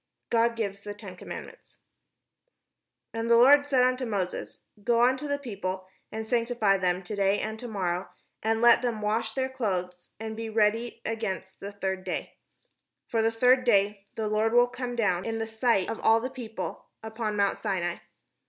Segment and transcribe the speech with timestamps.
[0.31, 1.77] GOD GIVES THE TEN COMMANDMENTS
[3.13, 7.37] And the Lord said unto Moses:" Go unto the people, and sanctify them to day
[7.37, 8.09] and to morrow
[8.41, 12.39] and let them wash their clothes, and be ready against the third day:
[13.05, 16.09] for the third day the Lord will come down in the sight of 533 PALESTINE
[16.11, 17.97] all the people upon mount Sinai.